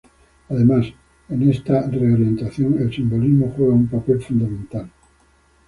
Además, 0.49 0.87
en 1.29 1.47
esta 1.47 1.83
re 1.87 2.11
orientación, 2.11 2.75
el 2.81 2.91
simbolismo 2.91 3.53
juega 3.55 3.75
un 3.75 3.87
papel 3.87 4.19
fundamental. 4.19 4.89